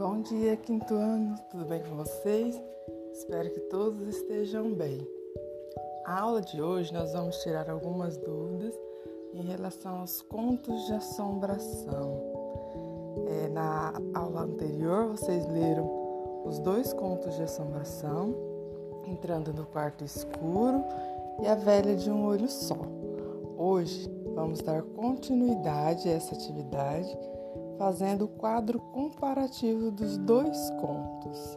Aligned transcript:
dia, 0.00 0.56
quinto 0.56 0.94
ano, 0.94 1.34
tudo 1.50 1.66
bem 1.66 1.82
com 1.82 1.94
vocês? 1.94 2.58
Espero 3.12 3.50
que 3.50 3.60
todos 3.68 4.00
estejam 4.08 4.72
bem. 4.72 5.06
A 6.06 6.20
aula 6.20 6.40
de 6.40 6.62
hoje 6.62 6.90
nós 6.90 7.12
vamos 7.12 7.36
tirar 7.42 7.68
algumas 7.68 8.16
dúvidas 8.16 8.74
em 9.34 9.42
relação 9.42 10.00
aos 10.00 10.22
contos 10.22 10.86
de 10.86 10.94
assombração. 10.94 12.18
É, 13.28 13.48
na 13.50 13.92
aula 14.14 14.44
anterior 14.44 15.08
vocês 15.08 15.46
leram 15.48 16.42
os 16.46 16.58
dois 16.60 16.94
contos 16.94 17.36
de 17.36 17.42
assombração, 17.42 18.34
entrando 19.06 19.52
no 19.52 19.66
quarto 19.66 20.02
escuro 20.02 20.82
e 21.42 21.46
a 21.46 21.54
velha 21.54 21.94
de 21.94 22.10
um 22.10 22.24
olho 22.24 22.48
só. 22.48 22.78
Hoje 23.58 24.10
vamos 24.34 24.62
dar 24.62 24.80
continuidade 24.82 26.08
a 26.08 26.12
essa 26.12 26.34
atividade 26.34 27.18
fazendo 27.80 28.26
o 28.26 28.28
quadro 28.28 28.78
comparativo 28.78 29.90
dos 29.90 30.18
dois 30.18 30.68
contos. 30.82 31.56